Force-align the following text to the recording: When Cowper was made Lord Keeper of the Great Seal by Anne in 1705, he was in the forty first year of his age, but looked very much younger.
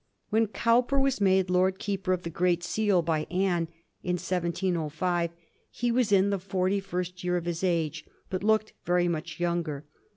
When 0.31 0.47
Cowper 0.47 0.99
was 0.99 1.21
made 1.21 1.51
Lord 1.51 1.77
Keeper 1.77 2.11
of 2.11 2.23
the 2.23 2.31
Great 2.31 2.63
Seal 2.63 3.03
by 3.03 3.25
Anne 3.29 3.67
in 4.01 4.15
1705, 4.17 5.29
he 5.69 5.91
was 5.91 6.11
in 6.11 6.31
the 6.31 6.39
forty 6.39 6.79
first 6.79 7.23
year 7.23 7.37
of 7.37 7.45
his 7.45 7.63
age, 7.63 8.03
but 8.27 8.43
looked 8.43 8.73
very 8.83 9.07
much 9.07 9.39
younger. 9.39 9.85